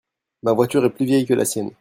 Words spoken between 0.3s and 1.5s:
Ma voiture est plus vieille que la